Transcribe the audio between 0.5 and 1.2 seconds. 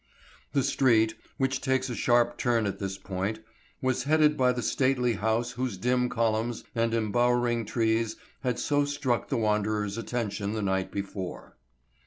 The street,